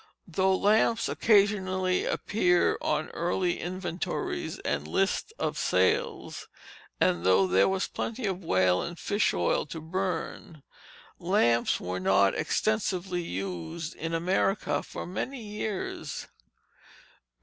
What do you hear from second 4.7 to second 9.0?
lists of sales, and though there was plenty of whale and